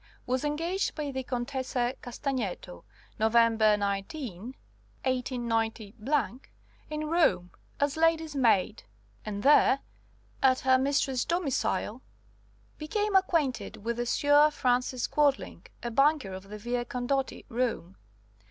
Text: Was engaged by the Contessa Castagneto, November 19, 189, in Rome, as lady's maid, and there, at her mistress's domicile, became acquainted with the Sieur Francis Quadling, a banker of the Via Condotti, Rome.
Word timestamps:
Was 0.25 0.43
engaged 0.43 0.95
by 0.95 1.11
the 1.11 1.21
Contessa 1.21 1.93
Castagneto, 2.01 2.85
November 3.19 3.77
19, 3.77 4.55
189, 5.05 6.41
in 6.89 7.05
Rome, 7.07 7.51
as 7.79 7.97
lady's 7.97 8.35
maid, 8.35 8.81
and 9.23 9.43
there, 9.43 9.81
at 10.41 10.61
her 10.61 10.79
mistress's 10.79 11.23
domicile, 11.23 12.01
became 12.79 13.15
acquainted 13.15 13.83
with 13.85 13.97
the 13.97 14.07
Sieur 14.07 14.49
Francis 14.49 15.05
Quadling, 15.05 15.67
a 15.83 15.91
banker 15.91 16.33
of 16.33 16.49
the 16.49 16.57
Via 16.57 16.83
Condotti, 16.83 17.45
Rome. 17.47 17.95